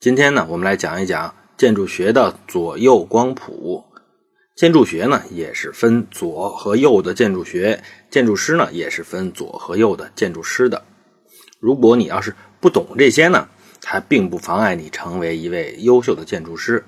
[0.00, 3.84] 今天呢，我们来讲一讲建筑学的左右光谱。
[4.56, 7.78] 建筑学呢，也是分左和右的建筑学；
[8.10, 10.82] 建筑师呢，也是分左和右的建筑师的。
[11.58, 13.46] 如果你要是不懂这些呢，
[13.82, 16.86] 它并不妨碍你成为一位优秀的建筑师。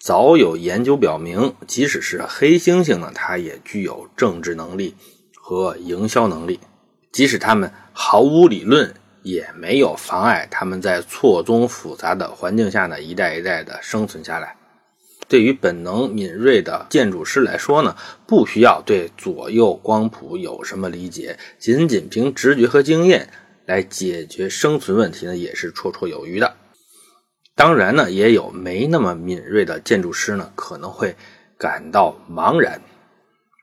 [0.00, 4.94] 早有研究表明，即使是黑猩猩呢，它也具有政治能力
[5.34, 6.58] 和营销能力，
[7.12, 8.94] 即使他们毫无理论。
[9.22, 14.56] 也没有妨碍他们在错综复杂的环境下呢一代一代的生存下来。
[15.28, 23.30] 对于本能敏锐的建筑师来说呢，不需要对左右光谱有什么理解，仅仅凭直觉和经验
[23.64, 26.54] 来解决生存问题呢，也是绰绰有余的。
[27.54, 31.16] 当然呢，也有没那么敏锐的建筑师呢，可能会
[31.56, 32.82] 感到茫然。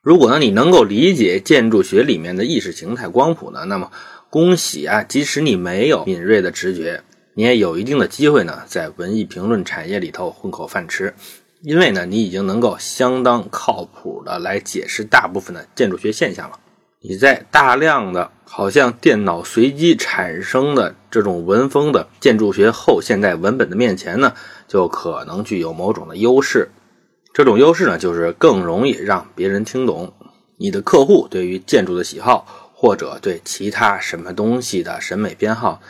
[0.01, 3.91] 如果呢，你能够理解建筑学里面的意识形态光谱呢，那么。
[4.29, 5.03] 恭喜啊！
[5.03, 7.01] 即使你没有敏锐的直觉，
[7.33, 11.15] 你也有一定的机会呢，在文艺评论产业里头混口饭吃。
[11.61, 16.59] 因为呢，你已经能够相当靠谱的来解释大部分的建筑学现象了。
[17.01, 24.33] 你在大量的好像电脑随机产生的这种文风的建筑学后现代文本的面前呢，
[24.67, 26.69] 就可能具有某种的优势。
[27.33, 30.13] 这种优势呢，就是更容易让别人听懂
[30.57, 32.58] 你的客户对于建筑的喜好。
[32.81, 35.81] 或者对其他什么东西的审美偏好，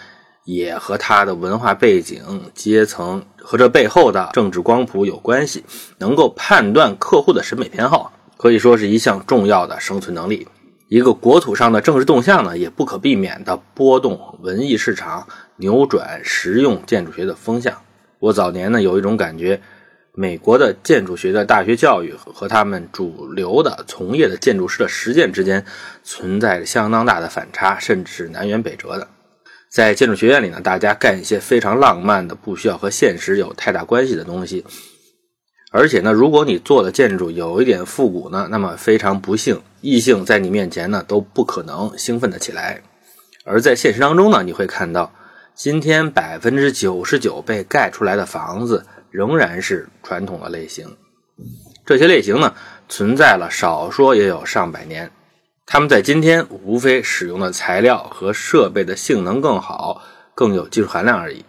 [0.43, 5.63] 也和他的文化背景、阶层和这背后的政治光谱有关系。
[5.99, 10.47] 能够判断客户的审美偏好，可以说是一项重要的生存能力。
[10.87, 17.71] 一个国土上的政治动向呢，也不可避免地波动文艺市场，扭转实用建筑学的风向。
[18.17, 19.61] 我早年呢，有一种感觉。
[20.13, 25.65] 美国的建筑学的大学教育和他们主流的从业的建筑师的实践之间
[26.03, 29.07] 存在着相当大的反差，甚至是南辕北辙的。
[29.71, 34.65] 在建筑学院里呢，大家干一些非常浪漫的、不需要和现实有太大关系的东西。
[35.71, 42.81] 而且呢，如果你做的建筑有一点复古呢，那么非常不幸，异性在你面前呢都不可能兴奋的起来。
[43.45, 45.13] 而在现实当中呢，你会看到
[45.53, 48.83] 今天百分之九十九被盖出来的房子。
[49.11, 50.95] 仍然是传统的类型，
[51.85, 52.53] 这些类型呢
[52.87, 55.11] 存在了少说也有上百年，
[55.65, 60.01] 他们在今天无非使用的材料和设备的性能更好，
[60.35, 61.43] 更有技术含量而已。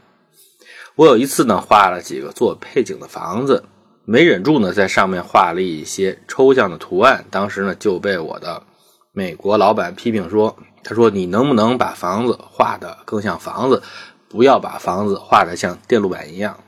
[0.97, 3.65] 我有一次呢画了几个做配景的房子，
[4.04, 8.62] 没忍住呢在上面画了一些抽象的图案，当时呢就被我的
[9.12, 13.82] 美国老板批评说：“他说你能不能把房子画的更像房子，
[14.28, 16.59] 不要把房子画的像电路板一样。”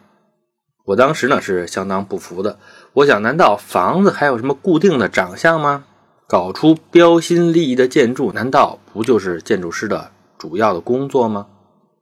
[0.84, 2.58] 我当时呢是相当不服的，
[2.92, 5.84] 我想，难道房子还有什么固定的长相吗？
[6.28, 11.46] 搞出标新立异的建筑，难道不就是建筑师的主要的工作吗？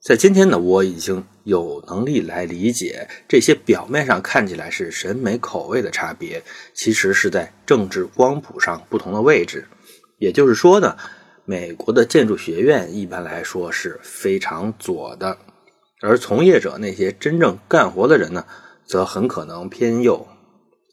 [0.00, 6.42] 在今天呢，我已经有能力来理解这些表面上看起来是审美口味的差别，
[6.72, 9.66] 其实是在政治光谱上不同的位置。
[10.18, 10.97] 也就是说呢，
[11.44, 15.36] 美国的建筑学院一般来说是非常左的，
[16.00, 18.47] 而从业者那些真正干活的人呢？
[18.90, 20.26] 则很可能偏右，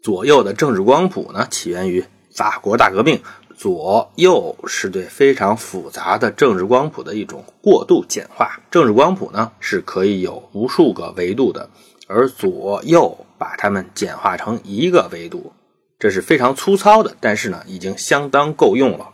[0.04, 3.20] 左右的政治光谱呢，起源于法国大革命。
[3.58, 8.60] 左右是对非常复杂的政治光谱的一种过度简化。
[8.70, 11.68] 政治光谱呢，是可以有无数个维度的，
[12.06, 15.52] 而左右把它们简化成一个维度，
[15.98, 19.10] 这是非常粗糙的，但是呢，已经相当够用了。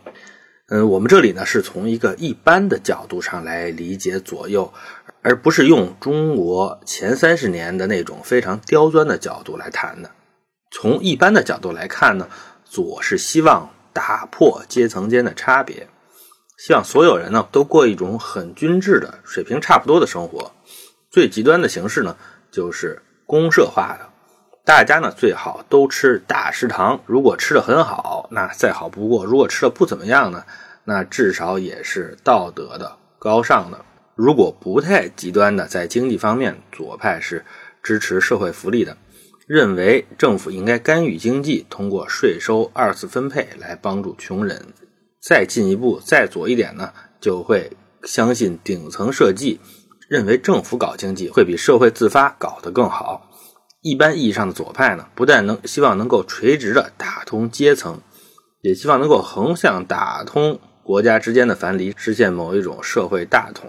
[0.68, 4.70] 嗯，我们这里呢，是从一个一般的角度上来理解左右。
[5.24, 10.10] 而不是用中国前三十年的那种非常刁钻的角度来谈的。
[10.70, 12.28] 从一般的角度来看呢，
[12.64, 15.88] 左是希望打破阶层间的差别，
[16.58, 20.52] 希望所有人呢都过一种很均质的、水平差不多的生活。
[21.10, 22.16] 最极端的形式呢，
[22.50, 24.06] 就是公社化的，
[24.62, 27.00] 大家呢最好都吃大食堂。
[27.06, 30.44] 如果吃的很好，那再好不过；如果吃的不怎么样呢，
[30.84, 33.82] 那至少也是道德的、高尚的。
[34.16, 37.44] 如果不太极端的，在经济方面，左派是
[37.82, 38.96] 支持社会福利的，
[39.46, 44.66] 认为政府应该干预经济，通过税收二次分配来帮助穷人。
[45.20, 47.72] 再进一步，再左一点呢，就会
[48.04, 49.58] 相信顶层设计，
[50.08, 53.30] 认为政府搞经济会比社会自发搞得更好。
[53.80, 58.00] 一般意义上的左派呢，不但能希望能够垂直的打通阶层，
[58.60, 63.68] 也希望能够横向打通国家之间的藩篱，实现某一种社会大同。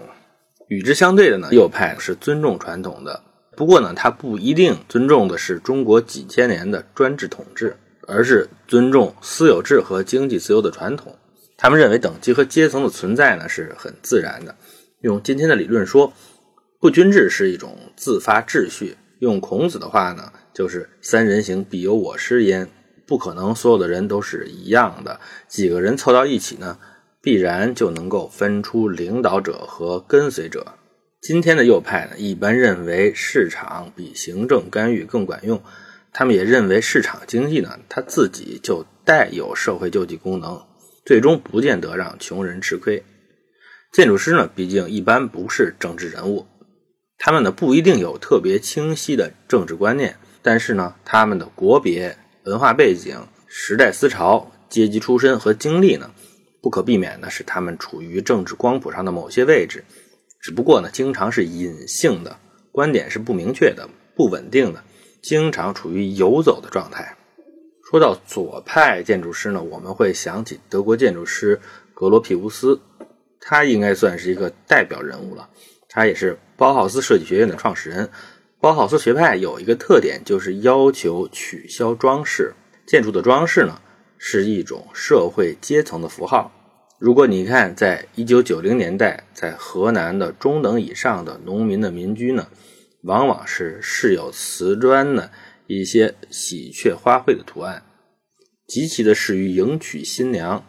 [0.68, 3.22] 与之相对的呢，右派是尊重传统的，
[3.56, 7.76] 不过呢，他不一定尊重的是中国几千年的专制统治，
[8.06, 11.16] 而是尊重私有制和经济自由的传统。
[11.56, 14.54] 他们认为等级和阶层的存在呢是很自然的。
[15.00, 16.12] 用今天的理论说，
[16.80, 18.96] 不均质是一种自发秩序。
[19.20, 22.68] 用孔子的话呢，就是“三人行，必有我师焉”。
[23.06, 26.76] 不可能所有的人都是一样的，几个人凑到一起呢，
[27.26, 30.64] 必然就能够分出领导者和跟随者。
[31.20, 35.60] 今天的右派呢，一般认为市场比行政干预更管用，
[36.12, 40.62] 他们也认为市场经济呢，它自己就带有社会救济功能，
[41.04, 43.02] 最终不见得让穷人吃亏。
[43.92, 46.46] 建筑师呢，毕竟一般不是政治人物，
[47.18, 53.18] 他们呢不一定有特别清晰的政治观念，但是呢，他们的国别、文化背景、
[53.48, 56.12] 时代思潮、阶级出身和经历呢，
[56.66, 59.84] 不可避免的是他们处于政治光谱上的某些位置。
[60.40, 62.36] 只不过呢，经常是隐性的，
[62.72, 64.82] 观点是不明确的、不稳定的，
[65.22, 67.16] 经常处于游走的状态。
[67.88, 71.60] 说到左派建筑师呢，我们会想起德国建筑师
[71.94, 72.80] 格罗皮乌斯，
[73.38, 75.48] 他应该算是一个代表人物了。
[75.88, 78.10] 他也是包豪斯设计学院的创始人。
[78.58, 82.52] 包豪斯学派有一个特点，就是要求取消装饰。
[82.88, 83.80] 建筑的装饰呢，
[84.18, 86.52] 是一种社会阶层的符号。
[86.98, 92.48] 如果你看，在一九九零年代，在河南的中等以上的农民的民居呢，
[93.02, 95.30] 往往是饰有瓷砖的
[95.66, 97.82] 一些喜鹊花卉的图案，
[98.66, 100.64] 极其的适于迎娶新娘。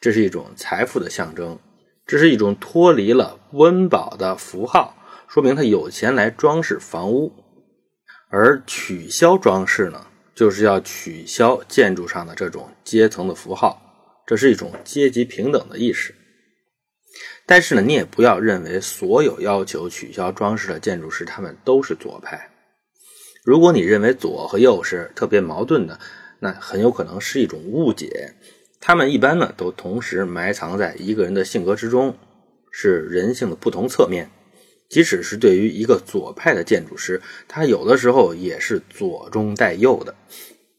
[0.00, 1.58] 这是一种财富的象征，
[2.04, 4.96] 这是一种脱离了温饱的符号，
[5.28, 7.32] 说明他有钱来装饰房屋。
[8.28, 13.80] 而取消装饰呢，就是要取消建筑上的这种阶层的符号。
[14.26, 16.14] 这是一种阶级平等的意识，
[17.44, 22.50] 但是呢，你也不要认为所有要求取消装饰的建筑师他们都是左派。
[23.44, 26.00] 如果你认为左和右是特别矛盾的，
[26.40, 28.34] 那很有可能是一种误解。
[28.80, 32.16] 他们一般呢都同时埋藏在一个人的性格之中，
[32.70, 34.30] 是人性的不同侧面。
[34.94, 40.14] 即使是对于一个左派的建筑师，他有的时候也是左中带右的。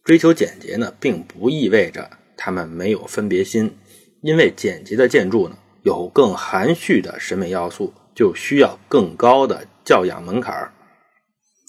[0.06, 2.10] 追求简洁呢，并不意味着。
[2.38, 3.76] 他们没有分别心，
[4.22, 10.72] 因为简洁的建筑呢有更含蓄的审美要素，就需要更高的教养门槛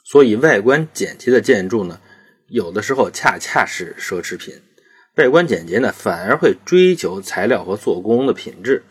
[0.05, 2.01] 所以，外观简洁的建筑呢，
[2.47, 4.55] 有的时候恰恰是奢侈品。
[5.17, 8.85] 外观简洁呢，反而会追求材料和做工的品质。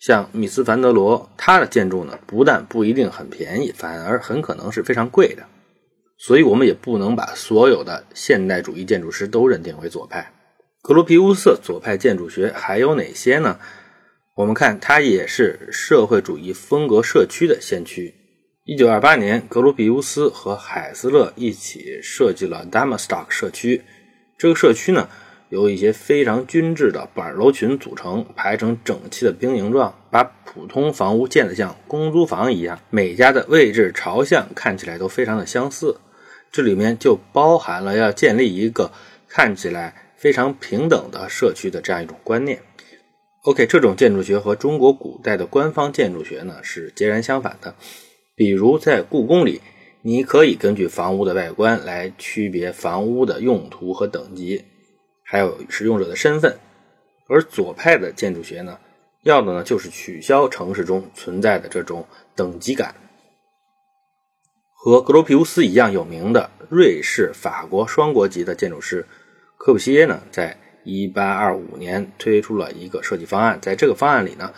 [0.00, 5.44] 像密斯凡德罗，他的建筑呢，不但不一定很便宜，反而很可能是非常贵的。
[6.16, 10.32] 所以，我们也不能把所有的现代主义建筑师都认定为左派。
[10.82, 13.58] 格罗皮乌斯左派建筑学还有哪些呢？
[14.36, 18.14] 我们看，它也是社会主义风格社区的先驱。
[18.64, 23.82] 一九二八年，格罗皮乌斯和海斯勒一起设计了 Dammerstock 社区。
[24.38, 25.10] 这个社区呢，
[25.50, 36.00] 由一些非常均质的板楼群组成，排成整齐的兵营状，把普通房屋建得像公租房一样，每家的位置朝向看起来都非常的相似。
[36.50, 38.90] 这里面就包含了要建立一个
[39.28, 40.06] 看起来。
[40.20, 42.60] 非常平等的社区的这样一种观念。
[43.44, 47.74] OK，这种建筑学和中国古代的官方建筑学呢是截然相反的。
[48.36, 49.62] 比如在故宫里，
[50.02, 54.62] 你可以根据房屋的外观来区别房屋的用途和等级，
[55.30, 56.58] 还有使用者的身份。
[57.28, 58.76] 而左派的建筑学呢，
[59.22, 62.04] 要的呢就是取消城市中存在的这种
[62.34, 62.92] 等级感。
[64.74, 69.06] 和格罗皮乌斯一样有名的瑞士、法国双国籍的建筑师。
[69.56, 74.52] 科布西耶呢，在一八二五年推出了一个设计方案，在这个方案里呢，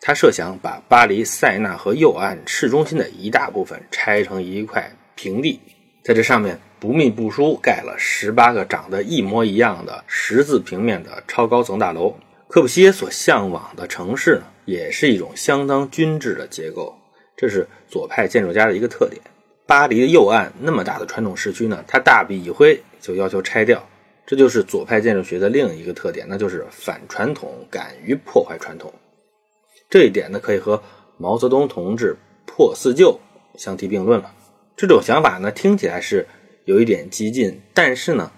[0.00, 5.60] 他设想把巴黎塞纳河右岸市中心的一大部分拆成一块平地，
[6.08, 12.16] 在这上面不密不疏盖了十八个长得一模一样的十字平面的超高层大楼。
[12.48, 16.94] 科布西耶所向往的城市呢，也是一种相当均质的结构，
[17.36, 19.20] 这是左派建筑家的一个特点。
[19.66, 23.86] 巴黎的右岸那么大的传统市区呢，他大笔一挥就要求拆掉。
[24.26, 28.90] 这就是左派建筑学的另一个特点，那就是反传统，敢于破坏传统。
[29.90, 30.82] 这一点呢，可以和
[31.18, 33.20] 毛泽东同志破四旧
[33.58, 34.32] 相提并论了。
[34.78, 36.24] 这种想法呢，听起来是
[36.64, 38.30] 有一点激进，但是呢，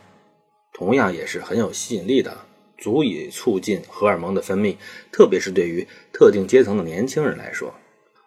[0.73, 2.35] 同样也是很有吸引力的，
[2.79, 4.75] 足以促进荷尔蒙的分泌，
[5.13, 7.75] 特别是对于特定阶层的年轻人来说。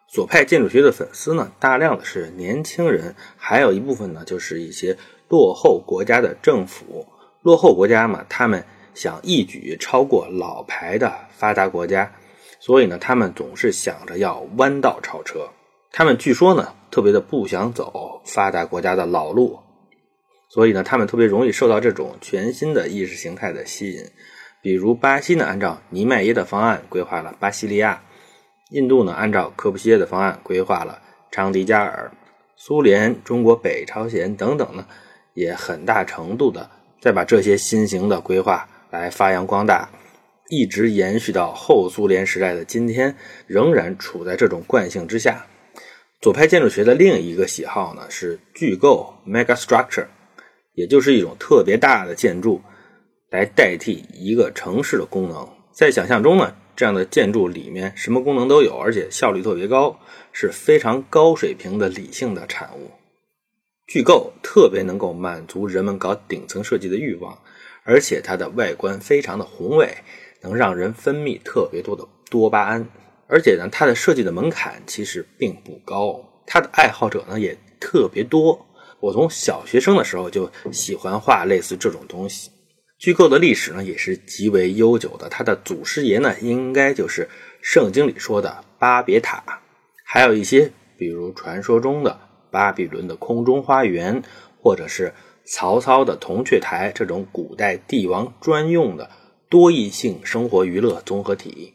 [0.08, 4.96] 左派建筑学的粉丝呢，大量的是年轻人，还有一部分呢，就是一些
[5.27, 7.08] 落后国家的政府。
[7.41, 12.13] 落后国家嘛，他们想一举超过老牌的发达国家，
[12.60, 15.50] 所以呢，他们总是想着要弯道超车。
[15.96, 19.60] 他们据说呢，特别的不想走发达国家的老路，
[20.50, 24.04] 所以呢，他们特别容易受到这种全新的意识形态的吸引。
[24.60, 28.02] 比如巴西呢，按照尼迈耶的方案规划了巴西利亚；
[28.72, 32.12] 印度呢，按照科布西耶的方案规划了昌迪加尔、
[32.56, 34.88] 苏联、中国、北朝鲜等等呢，
[35.36, 36.72] 也很大程度的
[37.02, 39.88] 再把这些新型的规划来发扬光大，
[40.50, 45.46] 一直延续到后苏联时代的今天，仍然处在这种惯性之下。
[46.24, 50.06] 左派建筑学的另一个喜好呢是巨构 （megastructure），
[50.74, 52.62] 也就是一种特别大的建筑
[53.30, 55.46] 来代替一个城市的功能。
[55.74, 60.00] 在想象中呢，这样的建筑里面什么功能都有，而且效率特别高，
[60.32, 62.89] 是非常高水平的理性的产物。
[63.88, 67.38] 巨构特别能够满足人们搞顶层设计的欲望，
[67.84, 69.94] 而且它的外观非常的宏伟，
[70.42, 72.88] 能让人分泌特别多的多巴胺。
[73.34, 78.63] 而且呢，它的设计的门槛其实并不高，它的爱好者呢也特别多。
[79.00, 82.52] 我从小学生的时候就喜欢画类似这种东西。
[83.00, 87.28] 巨构的历史呢也是极为悠久的，它的祖师爷呢应该就是
[87.60, 89.44] 圣经里说的巴别塔，
[90.06, 92.20] 还有一些比如传说中的
[92.52, 94.22] 巴比伦的空中花园，
[94.62, 95.12] 或者是
[95.44, 99.10] 曹操的铜雀台这种古代帝王专用的
[99.50, 101.74] 多异性生活娱乐综合体。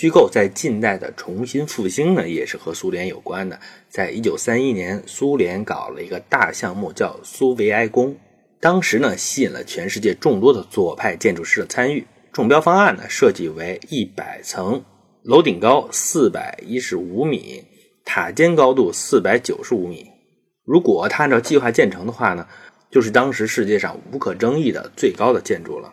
[0.00, 3.58] 虚构在近代的重新复兴呢，也是和苏联有关的。
[3.88, 8.16] 在一九三一年，苏联搞了一个大项目，叫苏维埃宫。
[8.60, 12.06] 当时呢，吸引了全世界众多的左派建筑师的参与。
[12.30, 14.84] 中标方案呢，设计为一百层，
[15.24, 17.64] 楼顶高四百一十五米，
[18.04, 20.06] 塔尖高度四百九十五米。
[20.64, 22.46] 如果它按照计划建成的话呢，
[22.88, 25.92] 就是当时世界上无可争议的最高的建筑了。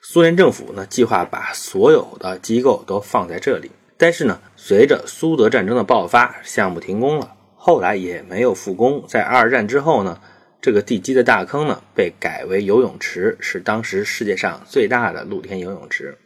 [0.00, 9.04] 苏联政府呢，计划把所有的机构都放在这里，但是呢，随着苏德战争的爆发，项目停工了，后来也没有复工。
[9.08, 10.20] 在二战之后呢，
[10.62, 16.16] 这个地基的大坑呢，被改为游泳池，是当时世界上最大的露天游泳池。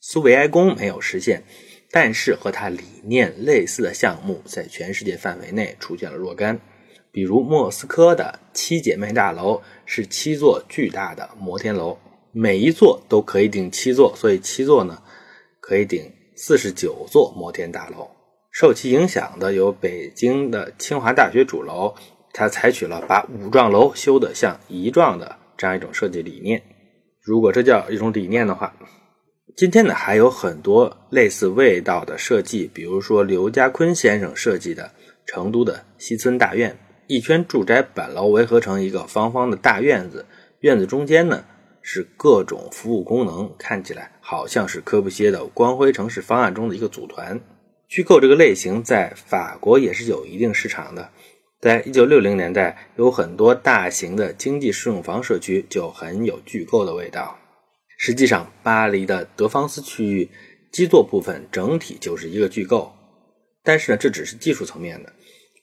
[0.00, 1.44] 苏维埃宫没有实现，
[1.90, 6.58] 但是和它理念类似的项目在全世界范围内出现了若干，
[7.12, 11.98] 比如莫斯科的七姐妹大楼是七座巨大的摩天楼。
[12.38, 15.02] 每一座都可以顶七座，所以七座呢
[15.58, 18.06] 可以顶四十九座摩天大楼。
[18.50, 21.94] 受其影响的有北京的清华大学主楼，
[22.34, 26.62] 它采取了把五幢楼修得像一幢的这样一种设计理念。
[27.22, 28.70] 如果这叫一种理念的话，
[29.56, 34.90] 今天呢还有很多类似味道的设计，比如说刘家坤先生设计的
[35.24, 40.26] 成都的西村大院，一圈住宅板楼围合成一个方方的大院子，
[40.60, 41.42] 院子中间呢。
[41.88, 47.40] 是各种服务功能，看起来好像是科布歇的光辉城市方案中的一个组团。
[47.86, 51.08] 虚构这个类型在法国也是有一定市场的。
[51.60, 57.38] 在一九六零年代，有很多大型的经济适用房社区就很有巨构的味道。
[57.98, 60.28] 实际上，巴黎的德芳斯区域
[60.72, 62.92] 基座部分整体就是一个巨构，
[63.62, 65.12] 但是呢，这只是技术层面的。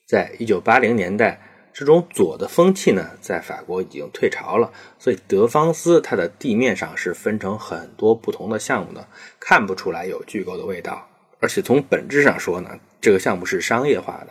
[0.08, 1.38] 在一九八零年代。
[1.74, 9.04] 这种左的风气呢，在法国已经退潮了，所以德芳斯它的地面上是分成很多不同的项目的，
[9.40, 11.04] 看不出来有巨构的味道。
[11.40, 14.28] 而且从本质上说呢，这个项目是商业化的。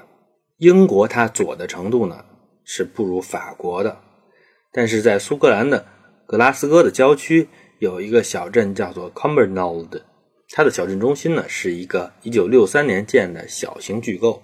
[0.59, 2.23] 英国它左的程度呢
[2.63, 3.99] 是不如法国的，
[4.71, 5.85] 但是在苏格兰的
[6.25, 10.01] 格拉斯哥的郊区有一个小镇叫做 Cumbernauld，
[10.51, 14.41] 它的小镇中心呢是一个1963年建的小型巨构。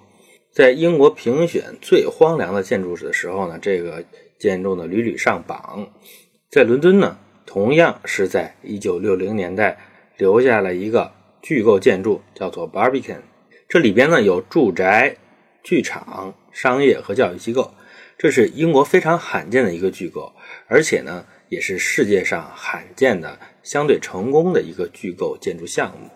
[0.52, 4.04] 在英国评选最荒凉的建筑的时候呢，这个
[4.40, 5.92] 建筑呢屡屡上榜。
[6.50, 9.78] 在伦敦呢，同样是在1960年代
[10.18, 13.22] 留下了一个巨构建筑，叫做 Barbican。
[13.68, 15.18] 这里边呢有住宅、
[15.64, 17.72] 剧场、商业和教育机构，
[18.18, 20.34] 这是英国非常罕见的一个巨构，
[20.68, 26.10] 而且呢也是世界上罕见的相对成功的一个巨构建筑项目。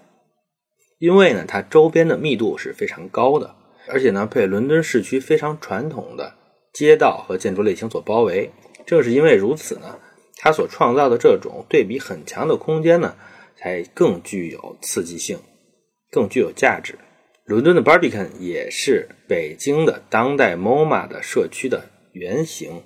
[0.97, 3.55] 因为呢它周边的密度是非常高的。
[3.87, 6.33] 而且呢，被伦敦市区非常传统的
[6.73, 8.51] 街道和建筑类型所包围。
[8.85, 9.99] 正是因为如此呢，
[10.37, 13.15] 它所创造的这种对比很强的空间呢，
[13.55, 15.39] 才更具有刺激性，
[16.11, 16.97] 更具有价值。
[17.45, 22.83] 伦敦的 Barbican 也是北京的当代 MoMA 的社区的原型。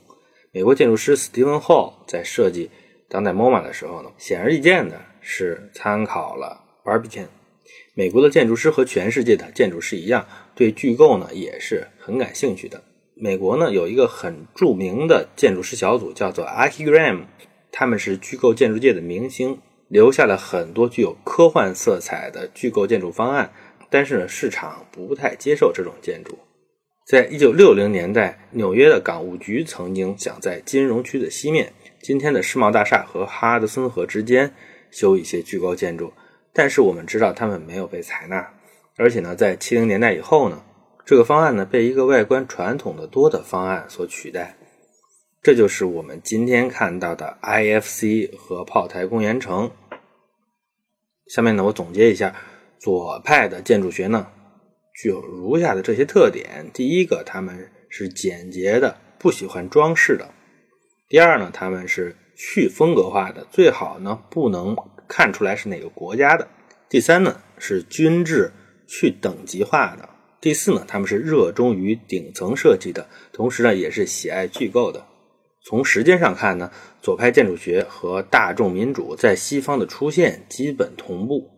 [0.52, 2.72] 美国建筑师 Stephen Hall 在设计
[3.08, 7.28] 当代 MoMA 的时候呢，显而易见的是参考了 Barbican。
[7.98, 12.84] 美国的建筑师和全世界的建筑师一样，对巨构呢也是很感兴趣的。
[13.16, 17.22] 美国呢有一个很著名的建筑师小组，叫做 Archigram，
[17.72, 23.52] 他们是巨构建筑界的明星，留下了很多具有科幻色彩的巨构建筑方案。
[23.90, 26.38] 但是呢，市场不太接受这种建筑。
[27.08, 31.74] 在一九六零年代，纽约的港务局曾经想在金融区的西面，
[32.04, 34.54] 今天的世贸大厦和哈德森河之间
[34.92, 36.14] 修一些巨构建筑。
[36.58, 38.52] 但是我们知道他们没有被采纳，
[38.96, 40.64] 而且呢，在七零年代以后呢，
[41.06, 44.58] 这个方案呢被一个外观传统的多的方案所取代。
[45.44, 49.70] 这就是我们今天看到的 IFC 和炮台公园城。
[51.28, 52.36] 下面呢，我总结一下
[52.80, 54.26] 左派的建筑学呢，
[54.96, 60.26] 具有如下的这些特点：第一个，他们是简洁的，不喜欢装饰的；
[61.08, 64.76] 第二呢，他们是去风格化的，最好呢不能
[65.08, 66.46] 看出来是哪个国家的；
[66.90, 68.52] 第三呢，是均质
[68.88, 70.08] 去等级化的；
[70.40, 75.06] 第四呢，他们是热衷于顶层设计的，同时呢，也是喜爱巨构的。
[75.64, 76.72] 从时间上看呢，
[77.02, 81.50] 左派建筑学和大众民主在西方的出现基本同步，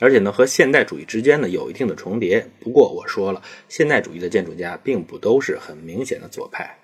[0.00, 2.44] 而且呢和现代主义之间呢有一定的重叠。
[2.58, 6.76] 不过我说了，现代主义的建筑家并不都是很明显的左派。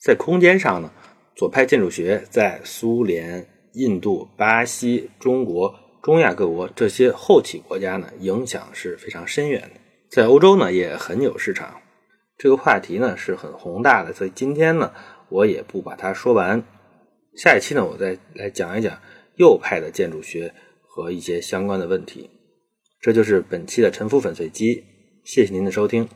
[0.00, 0.90] 在空间上呢，
[1.36, 3.46] 左派建筑学在苏联、
[3.78, 9.80] 印度、巴西、中国、中亚各国这些后起国家呢影响是非常深远的，
[10.10, 11.80] 在欧洲呢也很有市场。
[12.36, 14.92] 这个话题呢是很宏大的，所以今天呢。
[15.30, 16.64] 我也不把它说完，
[17.36, 18.98] 下一期呢，我再来讲一讲
[19.36, 20.54] 右派的建筑学
[20.86, 22.30] 和一些相关的问题。
[23.02, 24.82] 这就是本期的沉浮粉碎机，
[25.24, 26.08] 谢谢您的收听。